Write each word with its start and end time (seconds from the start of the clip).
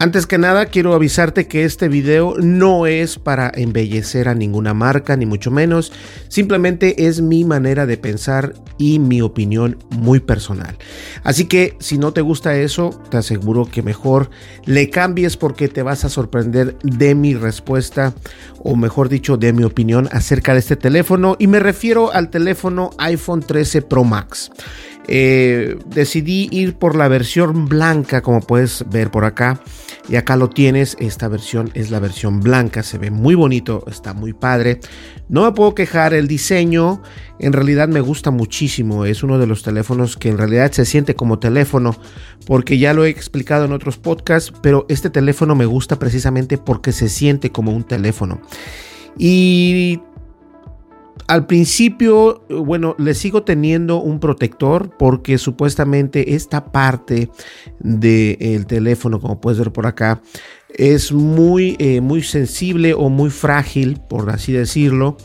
Antes 0.00 0.26
que 0.26 0.38
nada, 0.38 0.66
quiero 0.66 0.92
avisarte 0.92 1.46
que 1.46 1.64
este 1.64 1.88
video 1.88 2.34
no 2.38 2.86
es 2.86 3.16
para 3.16 3.52
embellecer 3.54 4.28
a 4.28 4.34
ninguna 4.34 4.74
marca, 4.74 5.16
ni 5.16 5.24
mucho 5.24 5.52
menos. 5.52 5.92
Simplemente 6.28 7.06
es 7.06 7.20
mi 7.20 7.44
manera 7.44 7.86
de 7.86 7.96
pensar 7.96 8.54
y 8.76 8.98
mi 8.98 9.22
opinión 9.22 9.78
muy 9.90 10.18
personal. 10.18 10.76
Así 11.22 11.46
que 11.46 11.76
si 11.78 11.96
no 11.96 12.12
te 12.12 12.22
gusta 12.22 12.56
eso, 12.56 12.90
te 13.08 13.18
aseguro 13.18 13.66
que 13.66 13.82
mejor 13.82 14.30
le 14.64 14.90
cambies 14.90 15.36
porque 15.36 15.68
te 15.68 15.82
vas 15.82 16.04
a 16.04 16.08
sorprender 16.08 16.76
de 16.82 17.14
mi 17.14 17.34
respuesta, 17.34 18.14
o 18.58 18.74
mejor 18.74 19.08
dicho, 19.08 19.36
de 19.36 19.52
mi 19.52 19.62
opinión 19.62 20.08
acerca 20.10 20.54
de 20.54 20.58
este 20.58 20.74
teléfono. 20.74 21.36
Y 21.38 21.46
me 21.46 21.60
refiero 21.60 22.12
al 22.12 22.30
teléfono 22.30 22.90
iPhone 22.98 23.42
13 23.42 23.82
Pro 23.82 24.02
Max. 24.02 24.50
Eh, 25.06 25.76
decidí 25.86 26.48
ir 26.50 26.74
por 26.74 26.96
la 26.96 27.08
versión 27.08 27.68
blanca, 27.68 28.22
como 28.22 28.40
puedes 28.40 28.84
ver 28.90 29.10
por 29.10 29.24
acá. 29.24 29.60
Y 30.08 30.16
acá 30.16 30.36
lo 30.36 30.50
tienes, 30.50 30.96
esta 31.00 31.28
versión 31.28 31.70
es 31.72 31.90
la 31.90 31.98
versión 31.98 32.40
blanca, 32.40 32.82
se 32.82 32.98
ve 32.98 33.10
muy 33.10 33.34
bonito, 33.34 33.84
está 33.88 34.12
muy 34.12 34.34
padre. 34.34 34.80
No 35.30 35.44
me 35.44 35.52
puedo 35.52 35.74
quejar, 35.74 36.12
el 36.12 36.28
diseño 36.28 37.02
en 37.38 37.54
realidad 37.54 37.88
me 37.88 38.00
gusta 38.00 38.30
muchísimo, 38.30 39.06
es 39.06 39.22
uno 39.22 39.38
de 39.38 39.46
los 39.46 39.62
teléfonos 39.62 40.16
que 40.18 40.28
en 40.28 40.36
realidad 40.36 40.72
se 40.72 40.84
siente 40.84 41.14
como 41.14 41.38
teléfono, 41.38 41.96
porque 42.46 42.78
ya 42.78 42.92
lo 42.92 43.06
he 43.06 43.08
explicado 43.08 43.64
en 43.64 43.72
otros 43.72 43.96
podcasts, 43.96 44.52
pero 44.62 44.84
este 44.90 45.08
teléfono 45.08 45.54
me 45.54 45.66
gusta 45.66 45.98
precisamente 45.98 46.58
porque 46.58 46.92
se 46.92 47.08
siente 47.08 47.50
como 47.50 47.72
un 47.72 47.84
teléfono. 47.84 48.42
Y 49.16 50.00
al 51.26 51.46
principio, 51.46 52.44
bueno, 52.48 52.94
le 52.98 53.14
sigo 53.14 53.44
teniendo 53.44 53.98
un 53.98 54.20
protector 54.20 54.90
porque 54.98 55.38
supuestamente 55.38 56.34
esta 56.34 56.66
parte 56.66 57.30
del 57.78 58.66
teléfono, 58.66 59.20
como 59.20 59.40
puedes 59.40 59.58
ver 59.58 59.72
por 59.72 59.86
acá, 59.86 60.20
es 60.68 61.12
muy, 61.12 61.76
eh, 61.78 62.00
muy 62.00 62.22
sensible 62.22 62.94
o 62.94 63.08
muy 63.08 63.30
frágil, 63.30 64.00
por 64.08 64.28
así 64.30 64.52
decirlo. 64.52 65.16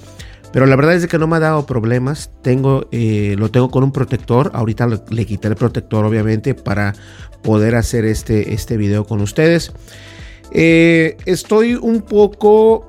Pero 0.51 0.65
la 0.65 0.75
verdad 0.75 0.95
es 0.95 1.07
que 1.07 1.19
no 1.19 1.27
me 1.27 1.35
ha 1.35 1.39
dado 1.39 1.65
problemas. 1.65 2.31
Tengo, 2.41 2.87
eh, 2.91 3.35
lo 3.37 3.51
tengo 3.51 3.69
con 3.69 3.83
un 3.83 3.91
protector. 3.91 4.51
Ahorita 4.53 4.87
le, 5.09 5.25
quité 5.25 5.47
el 5.47 5.55
protector, 5.55 6.05
obviamente, 6.05 6.55
para 6.55 6.95
poder 7.43 7.75
hacer 7.75 8.05
este, 8.05 8.53
este 8.53 8.77
video 8.77 9.05
con 9.05 9.21
ustedes. 9.21 9.71
Eh, 10.51 11.17
estoy 11.25 11.75
un 11.75 12.01
poco 12.01 12.88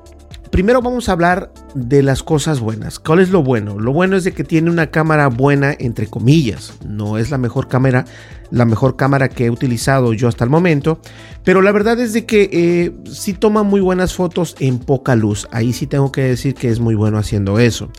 Primero 0.51 0.81
vamos 0.81 1.07
a 1.07 1.13
hablar 1.13 1.53
de 1.75 2.03
las 2.03 2.23
cosas 2.23 2.59
buenas. 2.59 2.99
¿Cuál 2.99 3.19
es 3.19 3.29
lo 3.29 3.41
bueno? 3.41 3.79
Lo 3.79 3.93
bueno 3.93 4.17
es 4.17 4.25
de 4.25 4.33
que 4.33 4.43
tiene 4.43 4.69
una 4.69 4.87
cámara 4.87 5.27
buena, 5.27 5.73
entre 5.79 6.07
comillas. 6.07 6.73
No 6.85 7.17
es 7.17 7.31
la 7.31 7.37
mejor 7.37 7.69
cámara, 7.69 8.03
la 8.51 8.65
mejor 8.65 8.97
cámara 8.97 9.29
que 9.29 9.45
he 9.45 9.49
utilizado 9.49 10.11
yo 10.11 10.27
hasta 10.27 10.43
el 10.43 10.49
momento. 10.49 10.99
Pero 11.45 11.61
la 11.61 11.71
verdad 11.71 11.97
es 12.01 12.11
de 12.11 12.25
que 12.25 12.49
eh, 12.51 12.91
sí 13.09 13.31
toma 13.31 13.63
muy 13.63 13.79
buenas 13.79 14.13
fotos 14.13 14.57
en 14.59 14.79
poca 14.79 15.15
luz. 15.15 15.47
Ahí 15.51 15.71
sí 15.71 15.87
tengo 15.87 16.11
que 16.11 16.23
decir 16.23 16.53
que 16.53 16.67
es 16.67 16.81
muy 16.81 16.95
bueno 16.95 17.17
haciendo 17.17 17.57
eso. 17.57 17.89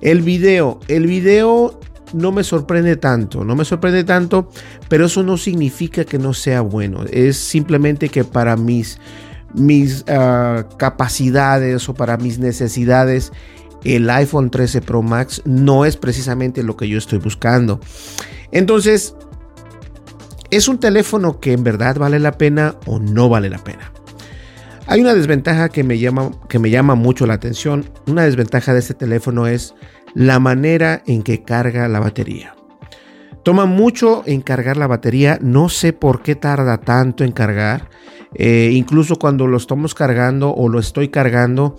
El 0.00 0.22
video, 0.22 0.80
el 0.88 1.06
video 1.06 1.78
no 2.14 2.32
me 2.32 2.42
sorprende 2.42 2.96
tanto, 2.96 3.44
no 3.44 3.54
me 3.54 3.64
sorprende 3.64 4.02
tanto, 4.02 4.50
pero 4.88 5.06
eso 5.06 5.22
no 5.22 5.36
significa 5.36 6.04
que 6.04 6.18
no 6.18 6.34
sea 6.34 6.62
bueno. 6.62 7.04
Es 7.12 7.36
simplemente 7.36 8.08
que 8.08 8.24
para 8.24 8.56
mis 8.56 8.98
mis 9.54 10.04
ah, 10.08 10.64
capacidades 10.76 11.88
o 11.88 11.94
para 11.94 12.16
mis 12.16 12.38
necesidades, 12.38 13.32
el 13.84 14.08
iPhone 14.10 14.50
13 14.50 14.80
Pro 14.82 15.02
Max 15.02 15.42
no 15.44 15.84
es 15.84 15.96
precisamente 15.96 16.62
lo 16.62 16.76
que 16.76 16.88
yo 16.88 16.98
estoy 16.98 17.18
buscando. 17.18 17.80
Entonces, 18.50 19.14
¿es 20.50 20.68
un 20.68 20.78
teléfono 20.78 21.40
que 21.40 21.52
en 21.52 21.64
verdad 21.64 21.96
vale 21.96 22.18
la 22.18 22.32
pena 22.32 22.76
o 22.86 22.98
no 22.98 23.28
vale 23.28 23.50
la 23.50 23.58
pena? 23.58 23.92
Hay 24.86 25.00
una 25.00 25.14
desventaja 25.14 25.68
que 25.68 25.84
me 25.84 25.98
llama, 25.98 26.32
que 26.48 26.58
me 26.58 26.70
llama 26.70 26.94
mucho 26.94 27.26
la 27.26 27.34
atención. 27.34 27.90
Una 28.06 28.24
desventaja 28.24 28.72
de 28.72 28.80
este 28.80 28.94
teléfono 28.94 29.46
es 29.46 29.74
la 30.14 30.38
manera 30.38 31.02
en 31.06 31.22
que 31.22 31.42
carga 31.42 31.88
la 31.88 32.00
batería. 32.00 32.54
Toma 33.42 33.66
mucho 33.66 34.22
en 34.26 34.40
cargar 34.40 34.76
la 34.76 34.86
batería, 34.86 35.38
no 35.42 35.68
sé 35.68 35.92
por 35.92 36.22
qué 36.22 36.36
tarda 36.36 36.78
tanto 36.78 37.24
en 37.24 37.32
cargar. 37.32 37.88
Eh, 38.34 38.70
incluso 38.72 39.16
cuando 39.16 39.46
lo 39.46 39.56
estamos 39.56 39.94
cargando 39.94 40.54
o 40.54 40.68
lo 40.68 40.78
estoy 40.78 41.08
cargando 41.08 41.76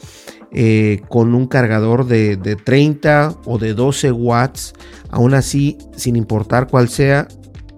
eh, 0.52 1.02
con 1.08 1.34
un 1.34 1.48
cargador 1.48 2.06
de, 2.06 2.38
30 2.38 3.38
o 3.46 3.58
de 3.58 3.74
12 3.74 4.12
watts, 4.12 4.74
aún 5.10 5.34
así, 5.34 5.78
sin 5.96 6.16
importar 6.16 6.68
cuál 6.68 6.90
sea, 6.90 7.28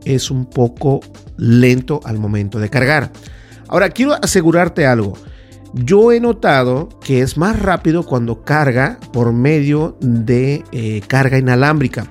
es 0.03 0.31
un 0.31 0.45
poco 0.45 0.99
lento 1.37 2.01
al 2.03 2.17
momento 2.17 2.59
de 2.59 2.69
cargar. 2.69 3.11
Ahora, 3.67 3.89
quiero 3.89 4.13
asegurarte 4.21 4.85
algo. 4.85 5.13
Yo 5.73 6.11
he 6.11 6.19
notado 6.19 6.89
que 7.03 7.21
es 7.21 7.37
más 7.37 7.59
rápido 7.59 8.03
cuando 8.03 8.43
carga 8.43 8.97
por 9.13 9.31
medio 9.31 9.97
de 10.01 10.63
eh, 10.71 11.01
carga 11.07 11.37
inalámbrica. 11.37 12.07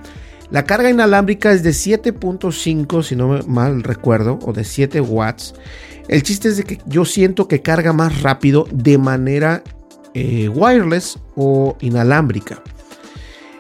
La 0.55 0.63
carga 0.63 0.89
inalámbrica 0.89 1.51
es 1.51 1.65
de 1.65 1.71
7.5, 1.71 3.03
si 3.03 3.17
no 3.17 3.41
mal 3.49 3.83
recuerdo, 3.83 4.39
o 4.41 4.53
de 4.53 4.63
7 4.63 5.01
watts. 5.01 5.53
El 6.07 6.23
chiste 6.23 6.47
es 6.47 6.59
de 6.59 6.63
que 6.63 6.79
yo 6.87 7.05
siento 7.05 7.49
que 7.49 7.61
carga 7.61 7.93
más 7.93 8.23
rápido 8.23 8.69
de 8.71 8.97
manera 8.97 9.65
eh, 10.15 10.49
wireless 10.49 11.19
o 11.35 11.77
inalámbrica. 11.81 12.63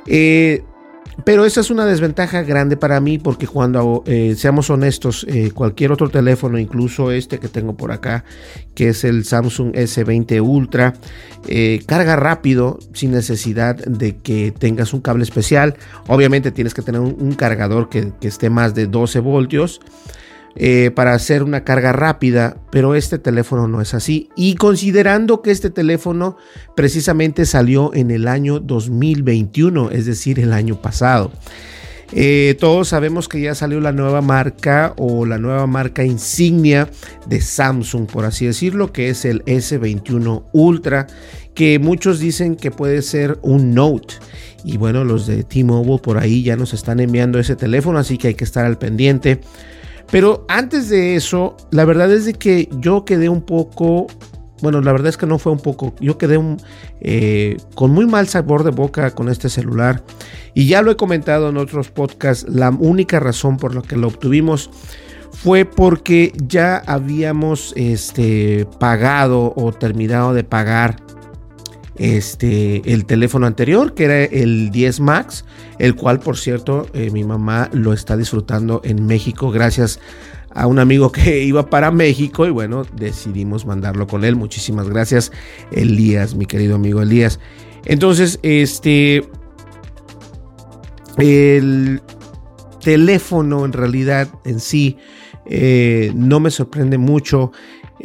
Eh, 0.06 0.62
pero 1.24 1.44
esa 1.44 1.60
es 1.60 1.70
una 1.70 1.86
desventaja 1.86 2.42
grande 2.42 2.76
para 2.76 3.00
mí 3.00 3.18
porque 3.18 3.46
cuando, 3.46 4.02
eh, 4.06 4.34
seamos 4.36 4.70
honestos, 4.70 5.26
cualquier 5.54 5.92
otro 5.92 6.08
teléfono, 6.08 6.58
incluso 6.58 7.10
este 7.10 7.38
que 7.38 7.48
tengo 7.48 7.76
por 7.76 7.92
acá, 7.92 8.24
que 8.74 8.88
es 8.88 9.04
el 9.04 9.24
Samsung 9.24 9.72
S20 9.74 10.40
Ultra, 10.40 10.94
carga 11.86 12.16
rápido 12.16 12.78
sin 12.92 13.12
necesidad 13.12 13.76
de 13.76 14.16
que 14.16 14.52
tengas 14.52 14.92
un 14.92 15.00
cable 15.00 15.24
especial. 15.24 15.76
Obviamente 16.08 16.50
tienes 16.50 16.74
que 16.74 16.82
tener 16.82 17.00
un, 17.00 17.34
cargador 17.34 17.88
que 17.88 18.12
esté 18.22 18.50
más 18.50 18.74
de 18.74 18.86
12 18.86 19.20
voltios. 19.20 19.80
Eh, 20.56 20.92
para 20.94 21.14
hacer 21.14 21.42
una 21.42 21.64
carga 21.64 21.92
rápida, 21.92 22.56
pero 22.70 22.94
este 22.94 23.18
teléfono 23.18 23.66
no 23.66 23.80
es 23.80 23.92
así. 23.92 24.28
Y 24.36 24.54
considerando 24.54 25.42
que 25.42 25.50
este 25.50 25.68
teléfono 25.68 26.36
precisamente 26.76 27.44
salió 27.44 27.92
en 27.92 28.12
el 28.12 28.28
año 28.28 28.60
2021, 28.60 29.90
es 29.90 30.06
decir, 30.06 30.38
el 30.38 30.52
año 30.52 30.80
pasado. 30.80 31.32
Eh, 32.12 32.56
todos 32.60 32.88
sabemos 32.88 33.28
que 33.28 33.40
ya 33.40 33.56
salió 33.56 33.80
la 33.80 33.90
nueva 33.90 34.20
marca 34.20 34.94
o 34.96 35.26
la 35.26 35.38
nueva 35.38 35.66
marca 35.66 36.04
insignia 36.04 36.88
de 37.26 37.40
Samsung, 37.40 38.06
por 38.06 38.24
así 38.24 38.46
decirlo, 38.46 38.92
que 38.92 39.08
es 39.08 39.24
el 39.24 39.44
S21 39.46 40.44
Ultra, 40.52 41.08
que 41.54 41.80
muchos 41.80 42.20
dicen 42.20 42.54
que 42.54 42.70
puede 42.70 43.02
ser 43.02 43.38
un 43.42 43.74
Note. 43.74 44.14
Y 44.62 44.76
bueno, 44.76 45.02
los 45.02 45.26
de 45.26 45.42
T-Mobile 45.42 45.98
por 45.98 46.18
ahí 46.18 46.44
ya 46.44 46.54
nos 46.54 46.72
están 46.72 47.00
enviando 47.00 47.40
ese 47.40 47.56
teléfono, 47.56 47.98
así 47.98 48.16
que 48.16 48.28
hay 48.28 48.34
que 48.34 48.44
estar 48.44 48.64
al 48.64 48.78
pendiente. 48.78 49.40
Pero 50.10 50.44
antes 50.48 50.88
de 50.88 51.16
eso, 51.16 51.56
la 51.70 51.84
verdad 51.84 52.12
es 52.12 52.24
de 52.24 52.34
que 52.34 52.68
yo 52.80 53.04
quedé 53.04 53.28
un 53.28 53.42
poco 53.42 54.06
bueno, 54.64 54.80
la 54.80 54.92
verdad 54.92 55.08
es 55.08 55.18
que 55.18 55.26
no 55.26 55.38
fue 55.38 55.52
un 55.52 55.58
poco, 55.58 55.94
yo 56.00 56.16
quedé 56.16 56.40
eh, 57.02 57.58
con 57.74 57.90
muy 57.90 58.06
mal 58.06 58.28
sabor 58.28 58.64
de 58.64 58.70
boca 58.70 59.10
con 59.10 59.28
este 59.28 59.50
celular. 59.50 60.02
Y 60.54 60.66
ya 60.66 60.80
lo 60.80 60.90
he 60.90 60.96
comentado 60.96 61.50
en 61.50 61.58
otros 61.58 61.90
podcasts, 61.90 62.46
la 62.48 62.70
única 62.70 63.20
razón 63.20 63.58
por 63.58 63.74
la 63.74 63.82
que 63.82 63.96
lo 63.96 64.08
obtuvimos 64.08 64.70
fue 65.32 65.66
porque 65.66 66.32
ya 66.46 66.78
habíamos 66.86 67.74
este, 67.76 68.66
pagado 68.78 69.52
o 69.54 69.70
terminado 69.72 70.32
de 70.32 70.44
pagar 70.44 70.96
este, 71.96 72.92
el 72.92 73.06
teléfono 73.06 73.46
anterior, 73.46 73.94
que 73.94 74.04
era 74.04 74.24
el 74.24 74.70
10 74.70 75.00
Max, 75.00 75.44
el 75.78 75.94
cual, 75.94 76.20
por 76.20 76.36
cierto, 76.36 76.86
eh, 76.92 77.10
mi 77.10 77.24
mamá 77.24 77.70
lo 77.72 77.92
está 77.92 78.16
disfrutando 78.16 78.80
en 78.84 79.06
México 79.06 79.50
gracias 79.50 80.00
a 80.50 80.66
un 80.66 80.78
amigo 80.78 81.12
que 81.12 81.42
iba 81.44 81.68
para 81.68 81.90
México 81.90 82.46
y 82.46 82.50
bueno, 82.50 82.84
decidimos 82.94 83.66
mandarlo 83.66 84.06
con 84.06 84.24
él. 84.24 84.36
Muchísimas 84.36 84.88
gracias, 84.88 85.32
Elías, 85.70 86.34
mi 86.34 86.46
querido 86.46 86.76
amigo 86.76 87.02
Elías. 87.02 87.40
Entonces, 87.84 88.38
este, 88.42 89.28
el 91.18 92.00
teléfono 92.82 93.64
en 93.64 93.72
realidad 93.72 94.28
en 94.44 94.60
sí 94.60 94.98
eh, 95.46 96.12
no 96.14 96.40
me 96.40 96.50
sorprende 96.50 96.98
mucho. 96.98 97.52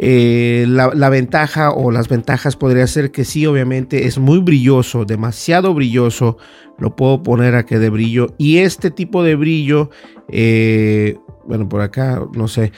Eh, 0.01 0.65
la, 0.65 1.09
ventaja 1.09 1.71
o 1.71 1.91
las 1.91 2.07
ventajas 2.07 2.55
podría 2.55 2.87
ser 2.87 3.11
que 3.11 3.25
sí, 3.25 3.45
obviamente 3.45 4.07
es 4.07 4.17
muy 4.17 4.39
brilloso, 4.39 5.03
demasiado 5.03 5.73
brilloso. 5.73 6.37
Lo 6.77 6.95
puedo 6.95 7.21
poner 7.21 7.55
a 7.55 7.65
que 7.65 7.79
de 7.79 7.89
brillo. 7.89 8.27
Y 8.37 8.59
este 8.59 8.91
tipo 8.91 9.23
de 9.23 9.35
brillo 9.35 9.89
eh, 10.29 11.17
bueno, 11.45 11.67
por 11.67 11.81
acá, 11.81 12.21
no 12.33 12.47
sé, 12.47 12.71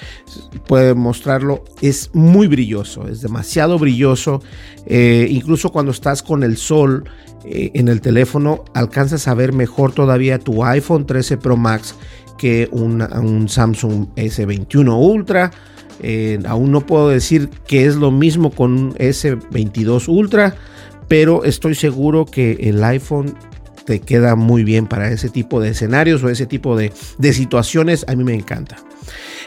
puede 0.66 0.96
mostrarlo, 0.96 1.64
es 1.82 2.10
muy 2.14 2.48
brilloso, 2.48 3.08
es 3.10 3.22
demasiado 3.22 3.78
brilloso, 3.78 4.42
eh, 4.86 5.28
incluso 5.30 5.74
cuando 5.74 5.92
estás 5.92 6.24
con 6.24 6.42
el 6.44 6.56
sol 6.56 7.04
en 7.44 7.90
el 7.90 8.00
teléfono, 8.02 8.64
alcanzas 8.74 9.28
a 9.28 9.34
ver 9.34 9.52
mejor 9.52 9.92
todavía 9.92 10.40
tu 10.40 10.64
iPhone 10.64 11.06
13 11.06 11.38
Pro 11.38 11.58
Max 11.58 11.96
que 12.42 12.68
un, 12.72 13.48
Samsung 13.48 14.08
S21 14.16 14.98
Ultra. 14.98 15.52
Eh, 16.04 16.40
aún 16.46 16.72
no 16.72 16.86
puedo 16.86 17.10
decir 17.10 17.50
que 17.68 17.86
es 17.86 17.96
lo 17.96 18.12
mismo 18.12 18.52
con 18.52 18.74
un 18.74 18.94
S22 18.96 20.08
Ultra, 20.08 20.56
pero 21.08 21.44
estoy 21.44 21.76
seguro 21.76 22.26
que 22.26 22.54
el 22.62 22.84
iPhone 22.84 23.36
te 23.86 24.00
queda 24.00 24.36
muy 24.36 24.64
bien 24.64 24.88
para 24.88 25.10
ese 25.12 25.30
tipo 25.30 25.60
de 25.60 25.70
escenarios 25.70 26.24
o 26.24 26.30
ese 26.30 26.46
tipo 26.46 26.76
de, 26.76 26.92
situaciones. 27.34 28.06
A 28.08 28.16
mí 28.16 28.24
me 28.24 28.34
encanta. 28.34 28.78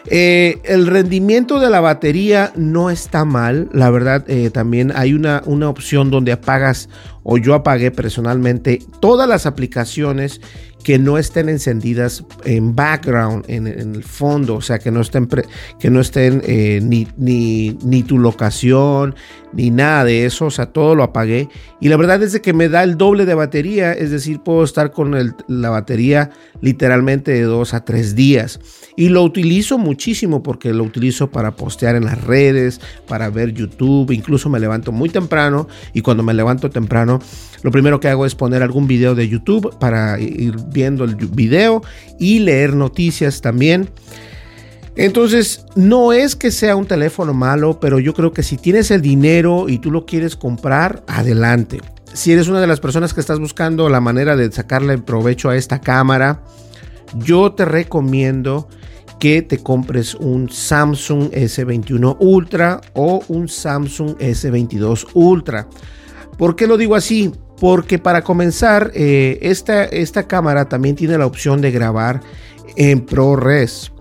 Eh, 0.06 0.60
el 0.64 0.86
rendimiento 0.86 1.60
de 1.60 1.70
la 1.70 1.80
batería 1.80 2.52
no 2.56 2.90
está 2.90 3.24
mal, 3.24 3.70
la 3.72 3.88
verdad 3.88 4.22
eh, 4.28 4.50
también 4.50 4.92
hay 4.94 5.14
una, 5.14 5.42
una 5.46 5.70
opción 5.70 6.10
donde 6.10 6.32
apagas 6.32 6.90
o 7.24 7.38
yo 7.38 7.54
apagué 7.54 7.90
personalmente 7.90 8.80
todas 9.00 9.28
las 9.28 9.46
aplicaciones 9.46 10.40
que 10.84 10.98
no 10.98 11.16
estén 11.16 11.48
encendidas 11.48 12.24
en 12.44 12.76
background, 12.76 13.46
en, 13.48 13.66
el 13.66 14.04
fondo, 14.04 14.56
o 14.56 14.60
sea, 14.60 14.78
que 14.78 14.90
no 14.90 15.00
estén, 15.00 15.26
que 15.80 15.90
no 15.90 16.00
estén 16.00 16.42
eh, 16.44 16.78
ni, 16.82 17.08
ni, 17.16 17.76
ni, 17.82 18.02
tu 18.02 18.18
locación, 18.18 19.14
ni 19.54 19.70
nada 19.70 20.04
de 20.04 20.26
eso, 20.26 20.46
o 20.46 20.50
sea, 20.50 20.66
todo 20.66 20.94
lo 20.94 21.02
apagué. 21.02 21.48
Y 21.80 21.88
la 21.88 21.96
verdad 21.96 22.22
es 22.22 22.38
que 22.38 22.52
me 22.52 22.68
da 22.68 22.82
el 22.82 22.98
doble 22.98 23.24
de 23.24 23.34
batería, 23.34 23.92
es 23.92 24.10
decir, 24.10 24.40
puedo 24.40 24.62
estar 24.62 24.92
con 24.92 25.34
la 25.48 25.70
batería 25.70 26.30
literalmente 26.60 27.32
de 27.32 27.42
dos 27.42 27.72
a 27.72 27.84
tres 27.84 28.14
días. 28.14 28.60
Y 28.96 29.08
lo 29.08 29.22
utilizo 29.22 29.78
muchísimo 29.78 30.42
porque 30.42 30.72
lo 30.72 30.84
utilizo 30.84 31.30
para 31.30 31.56
postear 31.56 31.96
en 31.96 32.04
las 32.04 32.22
redes, 32.22 32.80
para 33.08 33.30
ver 33.30 33.52
YouTube, 33.52 34.12
incluso 34.12 34.48
me 34.48 34.60
levanto 34.60 34.92
muy 34.92 35.08
temprano 35.08 35.66
y 35.94 36.02
cuando 36.02 36.22
me 36.22 36.34
levanto 36.34 36.70
temprano, 36.70 37.13
lo 37.62 37.70
primero 37.70 38.00
que 38.00 38.08
hago 38.08 38.26
es 38.26 38.34
poner 38.34 38.62
algún 38.62 38.86
video 38.86 39.14
de 39.14 39.28
YouTube 39.28 39.76
para 39.78 40.18
ir 40.20 40.56
viendo 40.72 41.04
el 41.04 41.16
video 41.16 41.82
y 42.18 42.40
leer 42.40 42.74
noticias 42.74 43.40
también. 43.40 43.88
Entonces, 44.96 45.64
no 45.74 46.12
es 46.12 46.36
que 46.36 46.50
sea 46.50 46.76
un 46.76 46.86
teléfono 46.86 47.34
malo, 47.34 47.80
pero 47.80 47.98
yo 47.98 48.14
creo 48.14 48.32
que 48.32 48.42
si 48.42 48.56
tienes 48.56 48.90
el 48.90 49.02
dinero 49.02 49.68
y 49.68 49.78
tú 49.78 49.90
lo 49.90 50.06
quieres 50.06 50.36
comprar, 50.36 51.02
adelante. 51.08 51.80
Si 52.12 52.30
eres 52.30 52.46
una 52.46 52.60
de 52.60 52.68
las 52.68 52.78
personas 52.78 53.12
que 53.12 53.20
estás 53.20 53.40
buscando 53.40 53.88
la 53.88 54.00
manera 54.00 54.36
de 54.36 54.52
sacarle 54.52 54.98
provecho 54.98 55.50
a 55.50 55.56
esta 55.56 55.80
cámara, 55.80 56.42
yo 57.14 57.52
te 57.52 57.64
recomiendo 57.64 58.68
que 59.18 59.42
te 59.42 59.58
compres 59.58 60.14
un 60.14 60.48
Samsung 60.50 61.30
S21 61.30 62.16
Ultra 62.20 62.80
o 62.92 63.22
un 63.28 63.48
Samsung 63.48 64.16
S22 64.18 65.08
Ultra. 65.14 65.66
¿Por 66.38 66.56
qué 66.56 66.66
lo 66.66 66.76
digo 66.76 66.94
así? 66.94 67.32
Porque 67.60 67.98
para 67.98 68.22
comenzar, 68.22 68.90
eh, 68.94 69.38
esta, 69.42 69.84
esta 69.84 70.26
cámara 70.26 70.68
también 70.68 70.96
tiene 70.96 71.16
la 71.18 71.26
opción 71.26 71.60
de 71.60 71.70
grabar 71.70 72.20
en 72.76 73.00
ProRes. 73.00 73.92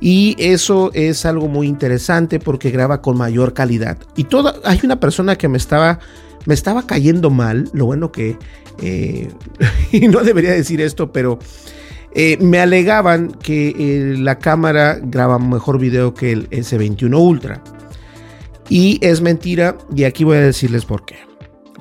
Y 0.00 0.34
eso 0.38 0.90
es 0.94 1.24
algo 1.26 1.46
muy 1.46 1.68
interesante 1.68 2.40
porque 2.40 2.70
graba 2.70 3.00
con 3.02 3.16
mayor 3.16 3.54
calidad. 3.54 3.98
Y 4.16 4.24
toda, 4.24 4.54
hay 4.64 4.80
una 4.82 4.98
persona 4.98 5.36
que 5.36 5.48
me 5.48 5.58
estaba, 5.58 6.00
me 6.44 6.54
estaba 6.54 6.86
cayendo 6.86 7.30
mal. 7.30 7.70
Lo 7.72 7.86
bueno 7.86 8.10
que, 8.10 8.36
eh, 8.80 9.28
y 9.92 10.08
no 10.08 10.20
debería 10.24 10.52
decir 10.52 10.80
esto, 10.80 11.12
pero 11.12 11.38
eh, 12.14 12.36
me 12.40 12.58
alegaban 12.58 13.30
que 13.30 14.16
la 14.18 14.38
cámara 14.38 14.98
graba 15.00 15.38
mejor 15.38 15.78
video 15.78 16.14
que 16.14 16.32
el 16.32 16.50
S21 16.50 17.16
Ultra. 17.16 17.62
Y 18.68 18.98
es 19.02 19.20
mentira, 19.20 19.76
y 19.94 20.04
aquí 20.04 20.24
voy 20.24 20.38
a 20.38 20.40
decirles 20.40 20.84
por 20.84 21.04
qué. 21.04 21.31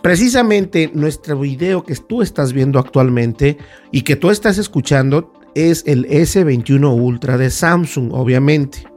Precisamente 0.01 0.89
nuestro 0.93 1.39
video 1.39 1.83
que 1.83 1.95
tú 1.95 2.23
estás 2.23 2.53
viendo 2.53 2.79
actualmente 2.79 3.57
y 3.91 4.01
que 4.01 4.15
tú 4.15 4.31
estás 4.31 4.57
escuchando 4.57 5.31
es 5.53 5.83
el 5.85 6.07
S21 6.07 6.99
Ultra 6.99 7.37
de 7.37 7.51
Samsung, 7.51 8.11
obviamente. 8.13 8.87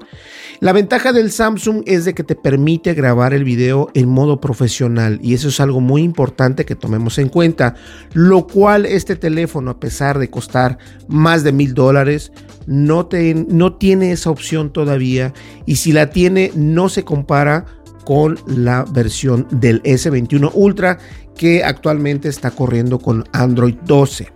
La 0.61 0.73
ventaja 0.73 1.13
del 1.13 1.31
Samsung 1.31 1.83
es 1.85 2.07
de 2.07 2.15
que 2.15 2.23
te 2.23 2.37
permite 2.37 2.95
grabar 2.95 3.35
el 3.35 3.45
video 3.45 3.91
en 3.93 4.09
modo 4.09 4.41
profesional 4.41 5.19
y 5.21 5.35
eso 5.35 5.49
es 5.49 5.61
algo 5.61 5.81
muy 5.81 6.03
importante 6.03 6.65
que 6.65 6.77
tomemos 6.77 7.19
en 7.19 7.29
cuenta, 7.29 7.75
lo 8.15 8.47
cual 8.47 8.87
este 8.87 9.17
teléfono 9.17 9.73
a 9.73 9.81
pesar 9.81 10.19
de 10.19 10.31
costar 10.31 10.79
más 11.07 11.45
de 11.45 11.53
mil 11.53 11.75
dólares 11.75 12.33
no, 12.67 13.09
no 13.49 13.75
tiene 13.75 14.13
esa 14.13 14.31
opción 14.31 14.73
todavía 14.73 15.35
y 15.67 15.77
si 15.77 15.93
la 15.93 16.09
tiene 16.11 16.51
no 16.55 16.89
se 16.89 17.05
compara 17.05 17.67
con 18.05 18.39
la 18.47 18.85
versión 18.85 19.47
del 19.51 19.83
S21 19.83 20.51
Ultra 20.55 20.99
que 21.37 21.65
actualmente 21.65 22.29
está 22.29 22.51
corriendo 22.51 22.99
con 22.99 23.25
Android 23.33 23.77
12. 23.85 24.29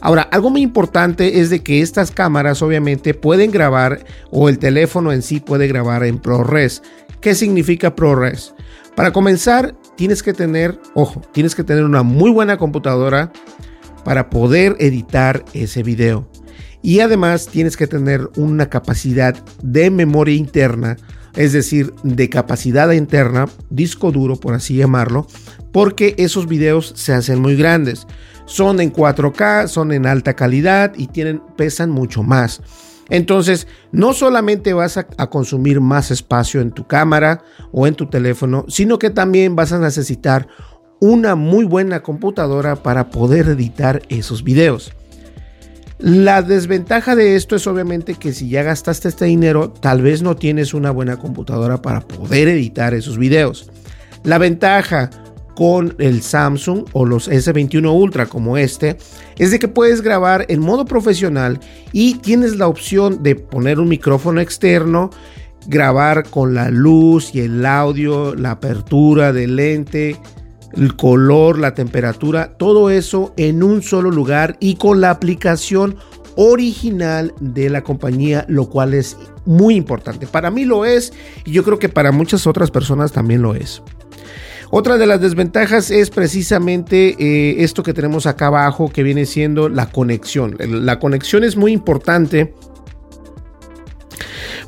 Ahora, 0.00 0.22
algo 0.22 0.50
muy 0.50 0.62
importante 0.62 1.40
es 1.40 1.50
de 1.50 1.62
que 1.62 1.80
estas 1.80 2.10
cámaras 2.10 2.60
obviamente 2.62 3.14
pueden 3.14 3.50
grabar 3.52 4.04
o 4.30 4.48
el 4.48 4.58
teléfono 4.58 5.12
en 5.12 5.22
sí 5.22 5.38
puede 5.38 5.68
grabar 5.68 6.02
en 6.04 6.18
ProRes. 6.18 6.82
¿Qué 7.20 7.36
significa 7.36 7.94
ProRes? 7.94 8.54
Para 8.96 9.12
comenzar, 9.12 9.76
tienes 9.96 10.22
que 10.22 10.32
tener, 10.32 10.78
ojo, 10.94 11.22
tienes 11.32 11.54
que 11.54 11.62
tener 11.62 11.84
una 11.84 12.02
muy 12.02 12.30
buena 12.32 12.56
computadora 12.56 13.32
para 14.04 14.28
poder 14.28 14.74
editar 14.80 15.44
ese 15.52 15.84
video. 15.84 16.28
Y 16.82 16.98
además 16.98 17.46
tienes 17.46 17.76
que 17.76 17.86
tener 17.86 18.28
una 18.36 18.68
capacidad 18.68 19.36
de 19.62 19.90
memoria 19.90 20.34
interna 20.34 20.96
es 21.36 21.52
decir, 21.52 21.94
de 22.02 22.28
capacidad 22.28 22.90
interna, 22.92 23.48
disco 23.70 24.12
duro 24.12 24.36
por 24.36 24.54
así 24.54 24.76
llamarlo, 24.76 25.26
porque 25.72 26.14
esos 26.18 26.46
videos 26.46 26.92
se 26.96 27.12
hacen 27.12 27.40
muy 27.40 27.56
grandes. 27.56 28.06
Son 28.44 28.80
en 28.80 28.92
4K, 28.92 29.68
son 29.68 29.92
en 29.92 30.06
alta 30.06 30.34
calidad 30.34 30.92
y 30.96 31.06
tienen, 31.06 31.42
pesan 31.56 31.90
mucho 31.90 32.22
más. 32.22 32.60
Entonces, 33.08 33.66
no 33.90 34.12
solamente 34.12 34.72
vas 34.72 34.96
a, 34.96 35.06
a, 35.16 35.28
consumir 35.28 35.80
más 35.80 36.10
espacio 36.10 36.60
en 36.60 36.70
tu 36.70 36.86
cámara 36.86 37.42
o 37.72 37.86
en 37.86 37.94
tu 37.94 38.06
teléfono, 38.06 38.64
sino 38.68 38.98
que 38.98 39.10
también 39.10 39.56
vas 39.56 39.72
a 39.72 39.78
necesitar 39.78 40.48
una 41.00 41.34
muy 41.34 41.64
buena 41.64 42.02
computadora 42.02 42.76
para 42.76 43.10
poder 43.10 43.48
editar 43.48 44.02
esos 44.08 44.44
videos. 44.44 44.92
La 46.02 46.42
desventaja 46.42 47.14
de 47.14 47.36
esto 47.36 47.54
es 47.54 47.64
obviamente 47.68 48.14
que 48.14 48.32
si 48.32 48.48
ya 48.48 48.64
gastaste 48.64 49.06
este 49.06 49.26
dinero, 49.26 49.70
tal 49.70 50.02
vez 50.02 50.20
no 50.20 50.34
tienes 50.34 50.74
una 50.74 50.90
buena 50.90 51.16
computadora 51.16 51.80
para 51.80 52.00
poder 52.00 52.48
editar 52.48 52.92
esos 52.92 53.18
videos. 53.18 53.70
La 54.24 54.38
ventaja 54.38 55.10
con 55.54 55.94
el 55.98 56.22
Samsung 56.22 56.86
o 56.92 57.06
los 57.06 57.30
S21 57.30 57.88
Ultra 57.94 58.26
como 58.26 58.56
este 58.56 58.96
es 59.38 59.52
de 59.52 59.60
que 59.60 59.68
puedes 59.68 60.00
grabar 60.00 60.44
en 60.48 60.58
modo 60.58 60.86
profesional 60.86 61.60
y 61.92 62.14
tienes 62.14 62.56
la 62.56 62.66
opción 62.66 63.22
de 63.22 63.36
poner 63.36 63.78
un 63.78 63.88
micrófono 63.88 64.40
externo, 64.40 65.10
grabar 65.68 66.28
con 66.28 66.52
la 66.52 66.68
luz 66.68 67.32
y 67.32 67.42
el 67.42 67.64
audio, 67.64 68.34
la 68.34 68.50
apertura 68.50 69.32
del 69.32 69.54
lente, 69.54 70.16
el 70.76 70.96
color, 70.96 71.58
la 71.58 71.74
temperatura, 71.74 72.54
todo 72.56 72.90
eso 72.90 73.32
en 73.36 73.62
un 73.62 73.82
solo 73.82 74.10
lugar 74.10 74.56
y 74.60 74.76
con 74.76 75.00
la 75.00 75.10
aplicación 75.10 75.96
original 76.36 77.34
de 77.40 77.70
la 77.70 77.82
compañía, 77.82 78.44
lo 78.48 78.68
cual 78.68 78.94
es 78.94 79.16
muy 79.44 79.74
importante. 79.74 80.26
Para 80.26 80.50
mí 80.50 80.64
lo 80.64 80.84
es 80.84 81.12
y 81.44 81.52
yo 81.52 81.64
creo 81.64 81.78
que 81.78 81.88
para 81.88 82.12
muchas 82.12 82.46
otras 82.46 82.70
personas 82.70 83.12
también 83.12 83.42
lo 83.42 83.54
es. 83.54 83.82
Otra 84.70 84.96
de 84.96 85.06
las 85.06 85.20
desventajas 85.20 85.90
es 85.90 86.08
precisamente 86.08 87.14
eh, 87.18 87.62
esto 87.62 87.82
que 87.82 87.92
tenemos 87.92 88.24
acá 88.24 88.46
abajo, 88.46 88.90
que 88.90 89.02
viene 89.02 89.26
siendo 89.26 89.68
la 89.68 89.90
conexión. 89.90 90.56
La 90.58 90.98
conexión 90.98 91.44
es 91.44 91.56
muy 91.56 91.72
importante 91.72 92.54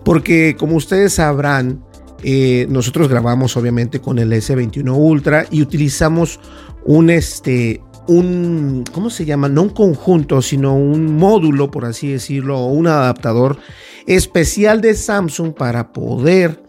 porque 0.04 0.56
como 0.58 0.76
ustedes 0.76 1.14
sabrán, 1.14 1.82
eh, 2.26 2.66
nosotros 2.70 3.08
grabamos 3.08 3.54
obviamente 3.58 4.00
con 4.00 4.18
el 4.18 4.32
S21 4.32 4.96
Ultra 4.96 5.44
y 5.50 5.60
utilizamos 5.60 6.40
un 6.86 7.10
este 7.10 7.82
un 8.08 8.82
¿cómo 8.92 9.10
se 9.10 9.26
llama? 9.26 9.50
No 9.50 9.60
un 9.60 9.68
conjunto, 9.68 10.40
sino 10.40 10.74
un 10.74 11.16
módulo, 11.16 11.70
por 11.70 11.84
así 11.84 12.12
decirlo, 12.12 12.58
o 12.58 12.72
un 12.72 12.86
adaptador 12.86 13.58
especial 14.06 14.80
de 14.80 14.94
Samsung 14.94 15.52
para 15.52 15.92
poder 15.92 16.62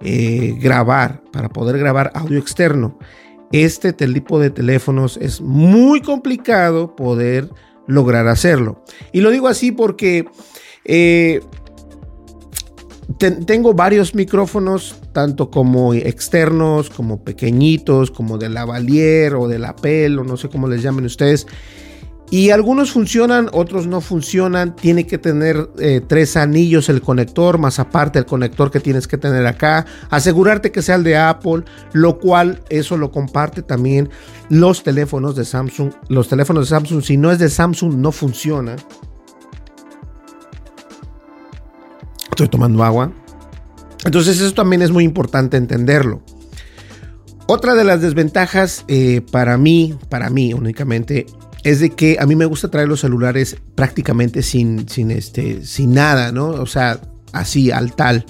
eh, 0.00 0.56
grabar, 0.60 1.22
para 1.32 1.50
poder 1.50 1.78
grabar 1.78 2.10
audio 2.14 2.40
externo. 2.40 2.98
Este 3.52 3.92
tipo 3.92 4.40
de 4.40 4.50
teléfonos 4.50 5.18
es 5.22 5.40
muy 5.40 6.00
complicado 6.00 6.96
poder 6.96 7.48
lograr 7.86 8.26
hacerlo. 8.26 8.82
Y 9.12 9.20
lo 9.20 9.30
digo 9.30 9.46
así 9.46 9.70
porque 9.70 10.26
eh, 10.84 11.42
tengo 13.18 13.74
varios 13.74 14.14
micrófonos, 14.14 14.96
tanto 15.12 15.50
como 15.50 15.94
externos, 15.94 16.90
como 16.90 17.22
pequeñitos, 17.22 18.10
como 18.10 18.38
de 18.38 18.48
lavalier 18.48 19.34
o 19.34 19.48
de 19.48 19.58
lapel, 19.58 20.18
o 20.18 20.24
no 20.24 20.36
sé 20.36 20.48
cómo 20.48 20.68
les 20.68 20.82
llamen 20.82 21.04
ustedes. 21.06 21.46
Y 22.28 22.50
algunos 22.50 22.90
funcionan, 22.90 23.48
otros 23.52 23.86
no 23.86 24.00
funcionan. 24.00 24.74
Tiene 24.74 25.06
que 25.06 25.16
tener 25.16 25.70
eh, 25.78 26.00
tres 26.06 26.36
anillos 26.36 26.88
el 26.88 27.00
conector, 27.00 27.58
más 27.58 27.78
aparte 27.78 28.18
el 28.18 28.26
conector 28.26 28.70
que 28.72 28.80
tienes 28.80 29.06
que 29.06 29.16
tener 29.16 29.46
acá. 29.46 29.86
Asegurarte 30.10 30.72
que 30.72 30.82
sea 30.82 30.96
el 30.96 31.04
de 31.04 31.16
Apple, 31.16 31.62
lo 31.92 32.18
cual 32.18 32.62
eso 32.68 32.96
lo 32.96 33.12
comparte 33.12 33.62
también 33.62 34.10
los 34.48 34.82
teléfonos 34.82 35.36
de 35.36 35.44
Samsung. 35.44 35.92
Los 36.08 36.28
teléfonos 36.28 36.64
de 36.64 36.70
Samsung, 36.70 37.02
si 37.02 37.16
no 37.16 37.30
es 37.30 37.38
de 37.38 37.48
Samsung, 37.48 37.94
no 37.94 38.10
funciona. 38.10 38.74
Estoy 42.36 42.48
tomando 42.48 42.84
agua. 42.84 43.10
Entonces 44.04 44.38
eso 44.38 44.52
también 44.52 44.82
es 44.82 44.90
muy 44.90 45.04
importante 45.04 45.56
entenderlo. 45.56 46.20
Otra 47.46 47.74
de 47.74 47.82
las 47.82 48.02
desventajas 48.02 48.84
eh, 48.88 49.22
para 49.32 49.56
mí, 49.56 49.94
para 50.10 50.28
mí 50.28 50.52
únicamente, 50.52 51.24
es 51.64 51.80
de 51.80 51.88
que 51.88 52.18
a 52.20 52.26
mí 52.26 52.36
me 52.36 52.44
gusta 52.44 52.70
traer 52.70 52.88
los 52.88 53.00
celulares 53.00 53.56
prácticamente 53.74 54.42
sin, 54.42 54.86
sin, 54.86 55.12
este, 55.12 55.64
sin 55.64 55.94
nada, 55.94 56.30
¿no? 56.30 56.48
O 56.48 56.66
sea, 56.66 57.00
así, 57.32 57.70
al 57.70 57.94
tal. 57.94 58.26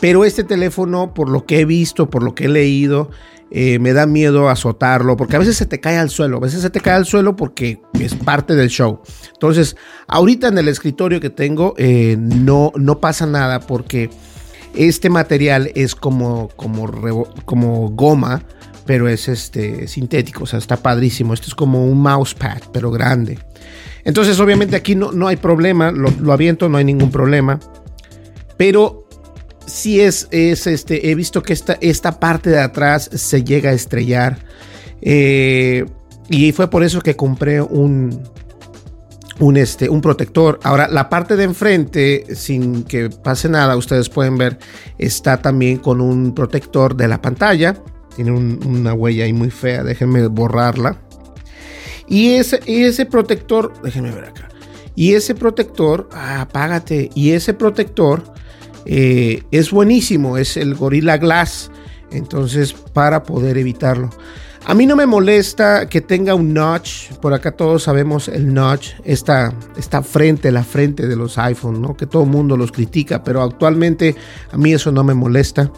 Pero 0.00 0.24
este 0.24 0.44
teléfono, 0.44 1.12
por 1.12 1.28
lo 1.28 1.44
que 1.44 1.58
he 1.58 1.64
visto, 1.64 2.10
por 2.10 2.22
lo 2.22 2.36
que 2.36 2.44
he 2.44 2.48
leído, 2.48 3.10
eh, 3.54 3.78
me 3.78 3.92
da 3.92 4.06
miedo 4.06 4.48
azotarlo, 4.48 5.14
porque 5.14 5.36
a 5.36 5.38
veces 5.38 5.58
se 5.58 5.66
te 5.66 5.78
cae 5.78 5.98
al 5.98 6.08
suelo, 6.08 6.38
a 6.38 6.40
veces 6.40 6.62
se 6.62 6.70
te 6.70 6.80
cae 6.80 6.94
al 6.94 7.04
suelo 7.04 7.36
porque 7.36 7.82
es 8.00 8.14
parte 8.14 8.54
del 8.54 8.70
show. 8.70 9.02
Entonces, 9.34 9.76
ahorita 10.06 10.48
en 10.48 10.56
el 10.56 10.68
escritorio 10.68 11.20
que 11.20 11.28
tengo 11.28 11.74
eh, 11.76 12.16
no, 12.18 12.72
no 12.76 12.98
pasa 12.98 13.26
nada 13.26 13.60
porque 13.60 14.08
este 14.74 15.10
material 15.10 15.70
es 15.74 15.94
como, 15.94 16.48
como, 16.56 16.90
como 17.44 17.90
goma, 17.90 18.42
pero 18.86 19.06
es 19.06 19.28
este, 19.28 19.86
sintético, 19.86 20.44
o 20.44 20.46
sea, 20.46 20.58
está 20.58 20.78
padrísimo. 20.78 21.34
Esto 21.34 21.48
es 21.48 21.54
como 21.54 21.84
un 21.84 22.00
mousepad, 22.00 22.62
pero 22.72 22.90
grande. 22.90 23.38
Entonces, 24.04 24.40
obviamente 24.40 24.76
aquí 24.76 24.94
no, 24.94 25.12
no 25.12 25.28
hay 25.28 25.36
problema, 25.36 25.90
lo, 25.90 26.08
lo 26.08 26.32
aviento, 26.32 26.70
no 26.70 26.78
hay 26.78 26.86
ningún 26.86 27.10
problema. 27.10 27.60
Pero 28.56 29.01
si 29.72 30.02
es, 30.02 30.28
es 30.30 30.66
este, 30.66 31.10
he 31.10 31.14
visto 31.14 31.42
que 31.42 31.54
esta, 31.54 31.78
esta 31.80 32.20
parte 32.20 32.50
de 32.50 32.60
atrás 32.60 33.08
se 33.14 33.42
llega 33.42 33.70
a 33.70 33.72
estrellar. 33.72 34.44
Eh, 35.00 35.86
y 36.28 36.52
fue 36.52 36.68
por 36.68 36.84
eso 36.84 37.00
que 37.00 37.16
compré 37.16 37.62
un, 37.62 38.22
un, 39.40 39.56
este, 39.56 39.88
un 39.88 40.02
protector. 40.02 40.60
Ahora, 40.62 40.88
la 40.88 41.08
parte 41.08 41.36
de 41.36 41.44
enfrente, 41.44 42.26
sin 42.34 42.84
que 42.84 43.08
pase 43.08 43.48
nada, 43.48 43.74
ustedes 43.74 44.10
pueden 44.10 44.36
ver, 44.36 44.58
está 44.98 45.40
también 45.40 45.78
con 45.78 46.02
un 46.02 46.34
protector 46.34 46.94
de 46.94 47.08
la 47.08 47.22
pantalla. 47.22 47.74
Tiene 48.14 48.30
una 48.30 48.92
huella 48.92 49.24
ahí 49.24 49.32
muy 49.32 49.50
fea, 49.50 49.82
déjenme 49.82 50.26
borrarla. 50.26 51.00
Y 52.06 52.34
ese, 52.34 52.60
ese 52.66 53.06
protector, 53.06 53.72
déjenme 53.82 54.10
ver 54.10 54.26
acá. 54.26 54.50
Y 54.94 55.14
ese 55.14 55.34
protector, 55.34 56.10
ah, 56.12 56.42
apágate. 56.42 57.08
Y 57.14 57.30
ese 57.30 57.54
protector 57.54 58.31
eh, 58.86 59.42
es 59.50 59.70
buenísimo, 59.70 60.36
es 60.36 60.56
el 60.56 60.74
Gorilla 60.74 61.18
Glass. 61.18 61.70
Entonces, 62.10 62.72
para 62.72 63.22
poder 63.22 63.56
evitarlo. 63.56 64.10
A 64.64 64.74
mí 64.74 64.86
no 64.86 64.94
me 64.94 65.06
molesta 65.06 65.88
que 65.88 66.00
tenga 66.00 66.34
un 66.34 66.54
notch. 66.54 67.10
Por 67.20 67.34
acá 67.34 67.52
todos 67.52 67.82
sabemos 67.82 68.28
el 68.28 68.54
notch. 68.54 68.90
Esta, 69.04 69.52
esta 69.76 70.02
frente, 70.02 70.52
la 70.52 70.62
frente 70.62 71.08
de 71.08 71.16
los 71.16 71.36
iPhones, 71.38 71.80
¿no? 71.80 71.96
Que 71.96 72.06
todo 72.06 72.22
el 72.22 72.28
mundo 72.28 72.56
los 72.56 72.70
critica. 72.70 73.24
Pero 73.24 73.42
actualmente 73.42 74.14
a 74.52 74.56
mí 74.56 74.72
eso 74.72 74.92
no 74.92 75.02
me 75.02 75.14
molesta. 75.14 75.72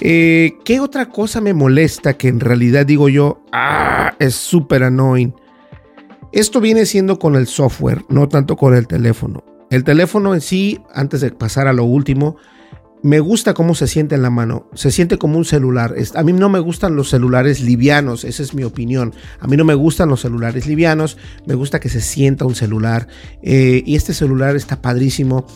Eh, 0.00 0.58
¿Qué 0.64 0.78
otra 0.78 1.08
cosa 1.08 1.40
me 1.40 1.54
molesta 1.54 2.16
que 2.16 2.28
en 2.28 2.38
realidad 2.38 2.86
digo 2.86 3.08
yo, 3.08 3.42
ah, 3.52 4.14
es 4.20 4.36
súper 4.36 4.84
annoying? 4.84 5.34
Esto 6.30 6.60
viene 6.60 6.86
siendo 6.86 7.18
con 7.18 7.34
el 7.34 7.48
software, 7.48 8.04
no 8.08 8.28
tanto 8.28 8.56
con 8.56 8.74
el 8.74 8.86
teléfono. 8.86 9.42
El 9.70 9.84
teléfono 9.84 10.34
en 10.34 10.40
sí, 10.40 10.80
antes 10.94 11.20
de 11.20 11.30
pasar 11.30 11.68
a 11.68 11.72
lo 11.72 11.84
último, 11.84 12.36
me 13.02 13.20
gusta 13.20 13.54
cómo 13.54 13.74
se 13.74 13.86
siente 13.86 14.14
en 14.14 14.22
la 14.22 14.30
mano. 14.30 14.68
Se 14.74 14.90
siente 14.90 15.18
como 15.18 15.38
un 15.38 15.44
celular. 15.44 15.94
A 16.14 16.22
mí 16.22 16.32
no 16.32 16.48
me 16.48 16.58
gustan 16.58 16.96
los 16.96 17.10
celulares 17.10 17.60
livianos, 17.60 18.24
esa 18.24 18.42
es 18.42 18.54
mi 18.54 18.64
opinión. 18.64 19.14
A 19.40 19.46
mí 19.46 19.56
no 19.56 19.64
me 19.64 19.74
gustan 19.74 20.08
los 20.08 20.20
celulares 20.20 20.66
livianos, 20.66 21.16
me 21.46 21.54
gusta 21.54 21.80
que 21.80 21.88
se 21.88 22.00
sienta 22.00 22.44
un 22.44 22.54
celular. 22.54 23.08
Eh, 23.42 23.82
y 23.84 23.96
este 23.96 24.14
celular 24.14 24.56
está 24.56 24.80
padrísimo. 24.80 25.46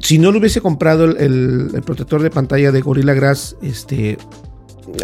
Si 0.00 0.18
no 0.18 0.30
lo 0.30 0.38
hubiese 0.38 0.60
comprado 0.60 1.04
el, 1.04 1.82
protector 1.84 2.22
de 2.22 2.30
pantalla 2.30 2.70
de 2.70 2.80
Gorilla 2.80 3.14
Glass, 3.14 3.56
este, 3.62 4.18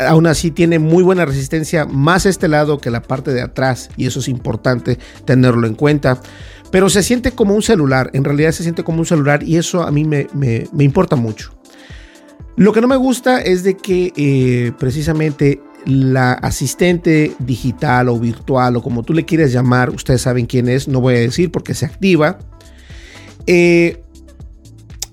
aún 0.06 0.26
así 0.26 0.50
tiene 0.50 0.78
muy 0.78 1.02
buena 1.02 1.24
resistencia, 1.24 1.84
más 1.84 2.26
este 2.26 2.48
lado 2.48 2.78
que 2.78 2.90
la 2.90 3.02
parte 3.02 3.32
de 3.32 3.42
atrás, 3.42 3.90
y 3.96 4.06
eso 4.06 4.20
es 4.20 4.28
importante 4.28 4.98
tenerlo 5.24 5.66
en 5.66 5.74
cuenta 5.74 6.20
pero 6.74 6.90
se 6.90 7.04
siente 7.04 7.30
como 7.30 7.54
un 7.54 7.62
celular, 7.62 8.10
en 8.14 8.24
realidad 8.24 8.50
se 8.50 8.64
siente 8.64 8.82
como 8.82 8.98
un 8.98 9.06
celular 9.06 9.44
y 9.44 9.58
eso 9.58 9.84
a 9.84 9.92
mí 9.92 10.02
me, 10.02 10.26
importa 10.80 11.14
mucho. 11.14 11.54
Lo 12.56 12.72
que 12.72 12.80
no 12.80 12.88
me 12.88 12.96
gusta 12.96 13.40
es 13.40 13.62
de 13.62 13.76
que 13.76 14.12
eh, 14.16 14.72
precisamente 14.76 15.60
la 15.86 16.32
asistente 16.32 17.30
digital 17.38 18.08
o 18.08 18.18
virtual 18.18 18.74
o 18.74 18.82
como 18.82 19.04
tú 19.04 19.14
le 19.14 19.24
quieras 19.24 19.52
llamar, 19.52 19.90
ustedes 19.90 20.22
saben 20.22 20.46
quién 20.46 20.68
es, 20.68 20.88
no 20.88 21.00
voy 21.00 21.14
a 21.14 21.20
decir 21.20 21.52
porque 21.52 21.74
se 21.74 21.86
activa, 21.86 22.40
eh, 23.46 24.02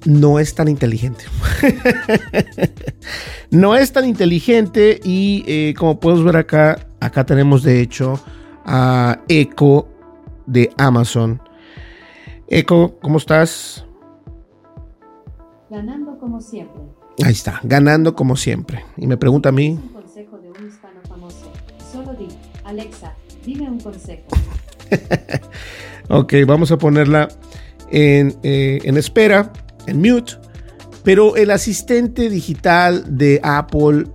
no 0.06 0.40
es 0.40 0.56
tan 0.56 0.68
inteligente. 0.68 1.26
no 3.52 3.76
es 3.76 3.92
tan 3.92 4.06
inteligente 4.06 5.00
y 5.04 5.44
eh, 5.48 5.74
como 5.78 6.00
puedes 6.00 6.24
ver 6.24 6.38
acá, 6.38 6.88
acá 7.00 7.26
tenemos 7.26 7.64
de 7.64 7.82
hecho 7.82 8.20
a 8.66 9.20
Echo 9.28 9.88
de 10.46 10.72
Amazon 10.78 11.42
Eco, 12.54 13.00
¿cómo 13.02 13.18
estás? 13.18 13.86
Ganando 15.70 16.18
como 16.20 16.42
siempre. 16.42 16.82
Ahí 17.24 17.32
está, 17.32 17.62
ganando 17.64 18.14
como 18.14 18.36
siempre. 18.36 18.84
Y 18.98 19.08
me 19.08 19.16
pregunta 19.16 19.48
a 19.48 19.52
mí. 19.54 19.80
Un 19.82 19.88
consejo 19.88 20.38
de 20.38 20.50
un 20.50 20.68
hispano 20.68 21.00
famoso. 21.08 21.50
Solo 21.90 22.14
di, 22.14 22.28
Alexa, 22.66 23.16
dime 23.46 23.70
un 23.70 23.80
consejo. 23.80 24.28
ok, 26.10 26.34
vamos 26.46 26.74
a 26.74 26.78
ponerla 26.78 27.30
en, 27.90 28.36
eh, 28.44 28.80
en 28.84 28.98
espera, 28.98 29.54
en 29.88 29.98
mute. 29.98 30.34
Pero 31.04 31.36
el 31.36 31.52
asistente 31.52 32.30
digital 32.30 33.18
de 33.18 33.40
Apple 33.44 34.06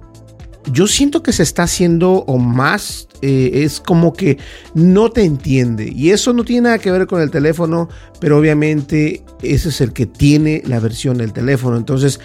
yo 0.73 0.87
siento 0.87 1.23
que 1.23 1.33
se 1.33 1.43
está 1.43 1.65
haciendo 1.65 2.25
o 2.27 2.39
más, 2.39 3.09
eh, 3.23 3.63
es 3.65 3.81
como 3.81 4.13
que 4.13 4.39
no 4.75 5.11
te 5.11 5.23
entiende. 5.23 5.93
Y 5.95 6.11
eso 6.11 6.33
no 6.33 6.45
tiene 6.45 6.63
nada 6.63 6.79
que 6.79 6.91
ver 6.91 7.07
con 7.07 7.21
el 7.21 7.31
teléfono, 7.31 7.89
pero 8.21 8.39
obviamente 8.39 9.23
ese 9.43 9.69
es 9.69 9.81
el 9.81 9.93
que 9.93 10.07
tiene 10.07 10.63
la 10.67 10.81
versión 10.81 11.19
del 11.19 11.33
teléfono. 11.33 11.77
Entonces 11.77 12.21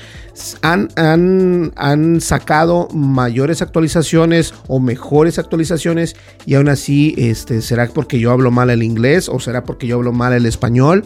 han, 0.61 0.89
han, 0.95 2.21
sacado 2.21 2.87
mayores 2.93 3.61
actualizaciones 3.61 4.53
o 4.67 4.79
mejores 4.79 5.37
actualizaciones 5.37 6.15
y 6.45 6.55
aún 6.55 6.69
así, 6.69 7.13
este, 7.17 7.61
¿será 7.61 7.87
porque 7.87 8.19
yo 8.19 8.31
hablo 8.31 8.49
mal 8.49 8.69
el 8.69 8.81
inglés 8.83 9.29
o 9.29 9.39
será 9.39 9.63
porque 9.63 9.87
yo 9.87 9.97
hablo 9.97 10.13
mal 10.13 10.33
el 10.33 10.45
español? 10.45 11.05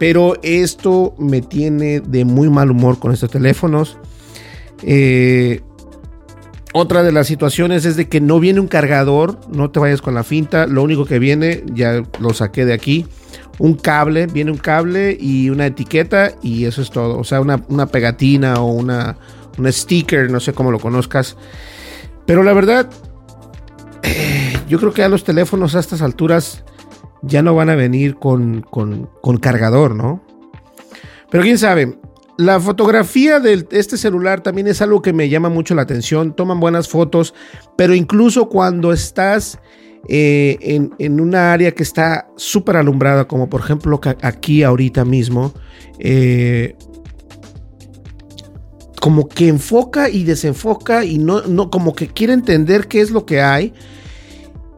Pero 0.00 0.38
esto 0.42 1.14
me 1.18 1.42
tiene 1.42 2.00
de 2.00 2.24
muy 2.24 2.48
mal 2.48 2.70
humor 2.70 2.98
con 2.98 3.12
estos 3.12 3.30
teléfonos. 3.30 3.98
Eh, 4.82 5.60
otra 6.72 7.02
de 7.02 7.12
las 7.12 7.26
situaciones 7.26 7.84
es 7.84 7.96
de 7.96 8.08
que 8.08 8.18
no 8.18 8.40
viene 8.40 8.60
un 8.60 8.66
cargador, 8.66 9.38
no 9.52 9.70
te 9.70 9.78
vayas 9.78 10.00
con 10.00 10.14
la 10.14 10.24
finta, 10.24 10.66
lo 10.66 10.82
único 10.82 11.04
que 11.04 11.18
viene, 11.18 11.64
ya 11.74 12.02
lo 12.18 12.32
saqué 12.32 12.64
de 12.64 12.72
aquí, 12.72 13.06
un 13.58 13.74
cable, 13.74 14.26
viene 14.26 14.50
un 14.50 14.56
cable 14.56 15.18
y 15.20 15.50
una 15.50 15.66
etiqueta 15.66 16.32
y 16.42 16.64
eso 16.64 16.80
es 16.80 16.90
todo. 16.90 17.18
O 17.18 17.24
sea, 17.24 17.42
una, 17.42 17.86
pegatina 17.88 18.54
o 18.62 18.72
una, 18.72 19.18
sticker, 19.66 20.30
no 20.30 20.40
sé 20.40 20.54
cómo 20.54 20.70
lo 20.70 20.78
conozcas. 20.78 21.36
Pero 22.24 22.42
la 22.42 22.54
verdad, 22.54 22.88
eh, 24.02 24.56
yo 24.66 24.78
creo 24.78 24.94
que 24.94 25.02
a 25.02 25.10
los 25.10 25.24
teléfonos 25.24 25.74
a 25.74 25.80
estas 25.80 26.00
alturas 26.00 26.64
ya 27.22 27.42
no 27.42 27.54
van 27.54 27.70
a 27.70 27.74
venir 27.74 28.16
con, 28.16 28.62
con 28.62 29.36
cargador, 29.38 29.94
¿no? 29.94 30.22
Pero 31.30 31.44
quién 31.44 31.58
sabe, 31.58 31.96
la 32.40 32.58
fotografía 32.58 33.38
de 33.38 33.66
este 33.70 33.98
celular 33.98 34.40
también 34.40 34.66
es 34.66 34.80
algo 34.80 35.02
que 35.02 35.12
me 35.12 35.28
llama 35.28 35.50
mucho 35.50 35.74
la 35.74 35.82
atención. 35.82 36.34
Toman 36.34 36.58
buenas 36.58 36.88
fotos, 36.88 37.34
pero 37.76 37.94
incluso 37.94 38.48
cuando 38.48 38.94
estás 38.94 39.58
eh, 40.08 40.56
en, 40.62 40.94
en, 40.98 41.20
una 41.20 41.52
área 41.52 41.72
que 41.72 41.82
está 41.82 42.28
súper 42.36 42.76
alumbrada, 42.76 43.28
como 43.28 43.50
por 43.50 43.60
ejemplo 43.60 44.00
aquí 44.22 44.62
ahorita 44.62 45.04
mismo, 45.04 45.52
eh, 45.98 46.76
como 49.02 49.28
que 49.28 49.48
enfoca 49.48 50.08
y 50.08 50.24
desenfoca 50.24 51.04
y 51.04 51.18
no, 51.18 51.42
no, 51.42 51.70
como 51.70 51.94
que 51.94 52.08
quiere 52.08 52.32
entender 52.32 52.88
qué 52.88 53.02
es 53.02 53.10
lo 53.10 53.26
que 53.26 53.42
hay. 53.42 53.74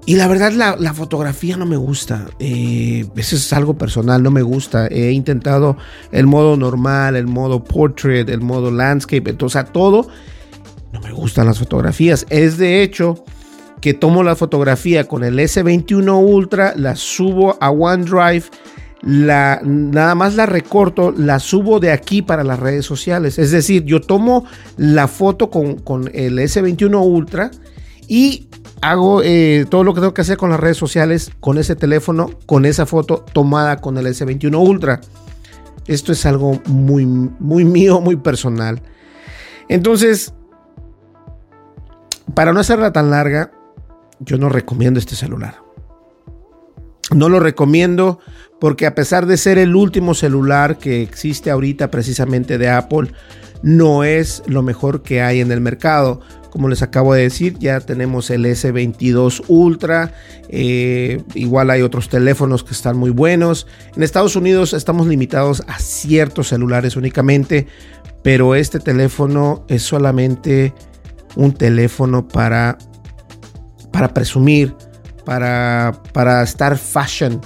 Y 0.05 0.17
la 0.17 0.27
verdad, 0.27 0.53
la, 0.79 0.95
fotografía 0.95 1.57
no 1.57 1.65
me 1.65 1.77
gusta. 1.77 2.27
Eh, 2.41 3.07
eso 3.15 3.37
es 3.37 3.53
algo 3.53 3.75
personal, 3.79 4.21
no 4.23 4.33
me 4.33 4.43
gusta. 4.43 4.89
He 4.89 5.13
intentado 5.13 5.77
el 6.11 6.27
modo 6.27 6.57
normal, 6.57 7.15
el 7.15 7.29
modo 7.29 7.63
portrait, 7.63 8.29
el 8.29 8.41
modo 8.41 8.73
landscape, 8.73 9.31
entonces, 9.31 9.57
a 9.57 9.65
todo. 9.65 10.09
No 10.93 11.01
me 11.01 11.13
gustan 11.13 11.47
las 11.47 11.61
fotografías. 11.61 12.27
Es 12.31 12.59
de 12.59 12.83
hecho 12.83 13.25
que 13.81 13.95
tomo 13.95 14.25
la 14.25 14.35
fotografía 14.35 15.05
con 15.05 15.23
el 15.23 15.39
S21 15.39 16.21
Ultra, 16.21 16.75
la 16.77 16.97
subo 16.97 17.57
a 17.61 17.71
OneDrive, 17.71 18.45
la, 19.03 19.61
nada 19.65 20.15
más 20.17 20.35
la 20.35 20.47
recorto, 20.47 21.13
la 21.13 21.39
subo 21.39 21.79
de 21.79 21.93
aquí 21.93 22.23
para 22.23 22.43
las 22.43 22.59
redes 22.59 22.87
sociales. 22.87 23.39
Es 23.39 23.53
decir, 23.53 23.85
yo 23.85 24.01
tomo 24.01 24.47
la 24.77 25.07
foto 25.07 25.49
con, 25.49 25.77
con 25.77 26.11
el 26.13 26.39
S21 26.39 27.05
Ultra 27.05 27.53
y 28.09 28.49
hago 28.83 29.23
eh, 29.23 29.65
todo 29.71 29.85
lo 29.85 29.95
que 29.95 30.01
tengo 30.01 30.13
que 30.13 30.21
hacer 30.21 30.37
con 30.37 30.51
las 30.51 30.61
redes 30.61 30.77
sociales, 30.77 31.31
con 31.41 31.57
ese 31.57 31.77
teléfono, 31.77 32.31
con 32.47 32.67
esa 32.67 32.85
foto 32.85 33.25
tomada 33.33 33.79
con 33.79 33.97
el 33.97 34.07
S21 34.07 34.59
Ultra. 34.59 35.01
Esto 35.87 36.13
es 36.13 36.27
algo 36.27 36.61
muy, 36.67 37.07
muy 37.07 37.65
mío, 37.65 38.01
muy 38.01 38.17
personal. 38.17 38.83
Entonces, 39.69 40.35
para 42.35 42.53
no 42.53 42.61
hacerla 42.61 42.93
tan 42.93 43.11
larga, 43.11 43.53
yo 44.19 44.37
no 44.37 44.49
recomiendo 44.49 44.99
este 44.99 45.15
celular. 45.15 45.57
No 47.15 47.29
lo 47.29 47.41
recomiendo 47.41 48.19
porque 48.61 48.87
a 48.87 48.95
pesar 48.95 49.27
de 49.27 49.37
ser 49.37 49.59
el 49.59 49.75
último 49.75 50.15
celular 50.15 50.79
que 50.79 51.03
existe 51.03 51.51
ahorita 51.51 51.91
precisamente 51.91 52.59
de 52.59 52.69
Apple, 52.69 53.13
no 53.63 54.05
es 54.05 54.43
lo 54.47 54.63
mejor 54.63 55.03
que 55.03 55.23
hay 55.23 55.41
en 55.41 55.51
el 55.53 55.61
mercado. 55.61 56.21
Como 56.51 56.69
les 56.69 56.83
acabo 56.83 57.15
de 57.15 57.23
decir, 57.23 57.57
ya 57.59 57.81
tenemos 57.81 58.29
el 58.31 58.45
S22 58.45 59.45
Ultra. 59.49 60.13
Eh, 60.49 61.23
igual 61.35 61.71
hay 61.71 61.83
otros 61.83 62.09
teléfonos 62.09 62.63
que 62.63 62.75
están 62.75 62.97
muy 62.97 63.11
buenos. 63.11 63.67
En 63.97 64.03
Estados 64.03 64.37
Unidos 64.37 64.75
estamos 64.75 65.07
limitados 65.07 65.63
a 65.67 65.79
ciertos 65.79 66.49
celulares 66.49 66.97
únicamente. 66.97 67.67
Pero 68.23 68.55
este 68.55 68.79
teléfono 68.79 69.65
es 69.69 69.83
solamente 69.83 70.75
un 71.35 71.53
teléfono 71.53 72.29
para, 72.29 72.79
para 73.91 74.13
presumir, 74.15 74.75
para, 75.25 75.93
para 76.13 76.43
estar 76.43 76.77
fashion. 76.77 77.41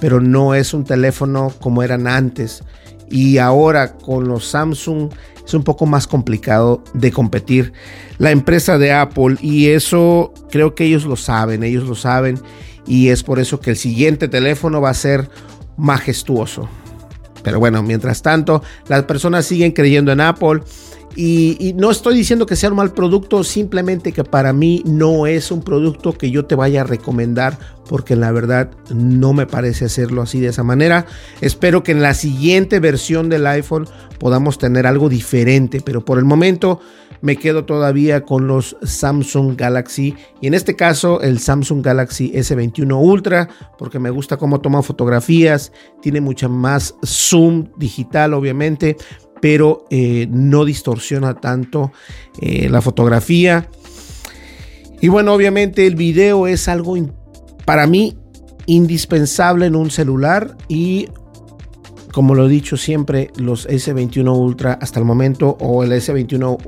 Pero 0.00 0.20
no 0.20 0.54
es 0.54 0.74
un 0.74 0.84
teléfono 0.84 1.52
como 1.60 1.82
eran 1.82 2.06
antes. 2.06 2.62
Y 3.10 3.38
ahora 3.38 3.94
con 3.96 4.28
los 4.28 4.46
Samsung 4.46 5.10
es 5.48 5.54
un 5.54 5.64
poco 5.64 5.86
más 5.86 6.06
complicado 6.06 6.84
de 6.92 7.10
competir 7.10 7.72
la 8.18 8.30
empresa 8.30 8.76
de 8.76 8.92
Apple 8.92 9.36
y 9.40 9.68
eso 9.68 10.34
creo 10.50 10.74
que 10.74 10.84
ellos 10.84 11.06
lo 11.06 11.16
saben, 11.16 11.62
ellos 11.62 11.84
lo 11.84 11.94
saben 11.94 12.38
y 12.86 13.08
es 13.08 13.22
por 13.22 13.38
eso 13.38 13.58
que 13.58 13.70
el 13.70 13.76
siguiente 13.76 14.28
teléfono 14.28 14.82
va 14.82 14.90
a 14.90 14.94
ser 14.94 15.30
majestuoso. 15.78 16.68
Pero 17.42 17.60
bueno, 17.60 17.82
mientras 17.82 18.20
tanto, 18.20 18.62
las 18.88 19.04
personas 19.04 19.46
siguen 19.46 19.72
creyendo 19.72 20.12
en 20.12 20.20
Apple 20.20 20.60
y, 21.16 21.74
no 21.76 21.90
estoy 21.90 22.14
diciendo 22.14 22.46
que 22.46 22.56
sea 22.56 22.70
un 22.70 22.76
mal 22.76 22.92
producto, 22.92 23.42
simplemente 23.42 24.12
que 24.12 24.24
para 24.24 24.52
mí 24.52 24.82
no 24.86 25.26
es 25.26 25.50
un 25.50 25.62
producto 25.62 26.12
que 26.12 26.30
yo 26.30 26.44
te 26.44 26.54
vaya 26.54 26.82
a 26.82 26.84
recomendar 26.84 27.58
porque 27.88 28.14
la 28.14 28.30
verdad 28.30 28.70
no 28.94 29.32
me 29.32 29.46
parece 29.46 29.86
hacerlo 29.86 30.22
así 30.22 30.40
de 30.40 30.48
esa 30.48 30.62
manera. 30.62 31.06
Espero 31.40 31.82
que 31.82 31.92
en 31.92 32.02
la 32.02 32.14
siguiente 32.14 32.80
versión 32.80 33.28
del 33.28 33.46
iPhone 33.46 33.88
podamos 34.18 34.58
tener 34.58 34.86
algo 34.86 35.08
diferente, 35.08 35.80
pero 35.84 36.04
por 36.04 36.18
el 36.18 36.24
momento 36.24 36.80
me 37.20 37.36
quedo 37.36 37.64
todavía 37.64 38.24
con 38.24 38.46
los 38.46 38.76
Samsung 38.82 39.56
Galaxy 39.56 40.14
y 40.40 40.46
en 40.46 40.54
este 40.54 40.76
caso 40.76 41.20
el 41.20 41.38
Samsung 41.38 41.84
Galaxy 41.84 42.32
S21 42.32 42.96
Ultra 42.96 43.48
porque 43.76 43.98
me 43.98 44.10
gusta 44.10 44.36
cómo 44.36 44.60
toma 44.60 44.82
fotografías, 44.82 45.72
tiene 46.00 46.20
mucha 46.20 46.48
más 46.48 46.94
zoom 47.04 47.68
digital 47.76 48.34
obviamente, 48.34 48.96
pero 49.40 49.84
eh, 49.90 50.26
no 50.30 50.64
distorsiona 50.64 51.34
tanto 51.34 51.92
eh, 52.40 52.68
la 52.68 52.80
fotografía. 52.80 53.68
Y 55.00 55.08
bueno, 55.08 55.32
obviamente 55.32 55.86
el 55.86 55.94
video 55.94 56.46
es 56.46 56.68
algo 56.68 56.96
para 57.64 57.86
mí 57.86 58.16
indispensable 58.66 59.66
en 59.66 59.76
un 59.76 59.90
celular 59.90 60.56
y 60.68 61.08
como 62.12 62.34
lo 62.34 62.46
he 62.46 62.48
dicho 62.48 62.76
siempre, 62.76 63.30
los 63.36 63.68
S21 63.68 64.36
Ultra 64.36 64.78
hasta 64.80 64.98
el 64.98 65.04
momento 65.04 65.56
o 65.60 65.84
el 65.84 65.92
S21 65.92 66.58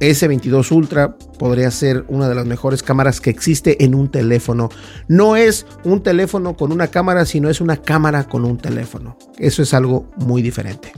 S22 0.00 0.72
Ultra 0.72 1.16
podría 1.38 1.70
ser 1.70 2.04
una 2.08 2.28
de 2.28 2.34
las 2.34 2.46
mejores 2.46 2.82
cámaras 2.82 3.20
que 3.20 3.30
existe 3.30 3.84
en 3.84 3.94
un 3.94 4.10
teléfono. 4.10 4.70
No 5.08 5.36
es 5.36 5.66
un 5.84 6.02
teléfono 6.02 6.56
con 6.56 6.72
una 6.72 6.88
cámara, 6.88 7.26
sino 7.26 7.48
es 7.48 7.60
una 7.60 7.76
cámara 7.76 8.24
con 8.28 8.44
un 8.44 8.58
teléfono. 8.58 9.16
Eso 9.38 9.62
es 9.62 9.74
algo 9.74 10.10
muy 10.16 10.42
diferente. 10.42 10.92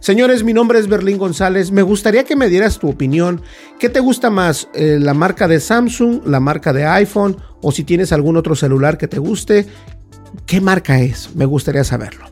Señores, 0.00 0.44
mi 0.44 0.52
nombre 0.52 0.78
es 0.78 0.88
Berlín 0.88 1.18
González. 1.18 1.70
Me 1.70 1.82
gustaría 1.82 2.24
que 2.24 2.36
me 2.36 2.48
dieras 2.48 2.78
tu 2.78 2.88
opinión. 2.88 3.42
¿Qué 3.78 3.88
te 3.88 4.00
gusta 4.00 4.30
más? 4.30 4.68
Eh, 4.74 4.98
¿La 5.00 5.14
marca 5.14 5.48
de 5.48 5.60
Samsung? 5.60 6.26
¿La 6.26 6.40
marca 6.40 6.72
de 6.72 6.84
iPhone? 6.84 7.36
¿O 7.62 7.72
si 7.72 7.84
tienes 7.84 8.12
algún 8.12 8.36
otro 8.36 8.54
celular 8.54 8.98
que 8.98 9.08
te 9.08 9.18
guste? 9.18 9.66
¿Qué 10.44 10.60
marca 10.60 11.00
es? 11.00 11.34
Me 11.34 11.44
gustaría 11.44 11.84
saberlo. 11.84 12.26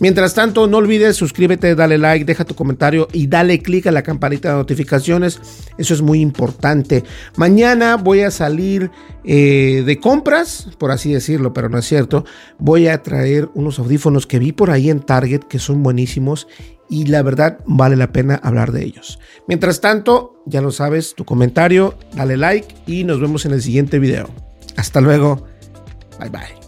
Mientras 0.00 0.34
tanto, 0.34 0.66
no 0.66 0.78
olvides 0.78 1.16
suscríbete, 1.16 1.74
dale 1.74 1.98
like, 1.98 2.24
deja 2.24 2.44
tu 2.44 2.54
comentario 2.54 3.08
y 3.12 3.26
dale 3.26 3.60
click 3.60 3.86
a 3.86 3.92
la 3.92 4.02
campanita 4.02 4.50
de 4.50 4.56
notificaciones. 4.56 5.40
Eso 5.76 5.94
es 5.94 6.02
muy 6.02 6.20
importante. 6.20 7.04
Mañana 7.36 7.96
voy 7.96 8.22
a 8.22 8.30
salir 8.30 8.90
eh, 9.24 9.82
de 9.84 10.00
compras, 10.00 10.68
por 10.78 10.90
así 10.90 11.12
decirlo, 11.12 11.52
pero 11.52 11.68
no 11.68 11.78
es 11.78 11.86
cierto. 11.86 12.24
Voy 12.58 12.88
a 12.88 13.02
traer 13.02 13.48
unos 13.54 13.78
audífonos 13.78 14.26
que 14.26 14.38
vi 14.38 14.52
por 14.52 14.70
ahí 14.70 14.90
en 14.90 15.00
Target 15.00 15.40
que 15.40 15.58
son 15.58 15.82
buenísimos 15.82 16.46
y 16.88 17.06
la 17.06 17.22
verdad 17.22 17.58
vale 17.66 17.96
la 17.96 18.12
pena 18.12 18.40
hablar 18.42 18.72
de 18.72 18.84
ellos. 18.84 19.18
Mientras 19.46 19.80
tanto, 19.80 20.42
ya 20.46 20.62
lo 20.62 20.70
sabes, 20.70 21.14
tu 21.14 21.24
comentario, 21.24 21.98
dale 22.14 22.36
like 22.36 22.74
y 22.86 23.04
nos 23.04 23.20
vemos 23.20 23.44
en 23.44 23.52
el 23.52 23.62
siguiente 23.62 23.98
video. 23.98 24.30
Hasta 24.76 25.00
luego. 25.00 25.46
Bye 26.18 26.30
bye. 26.30 26.67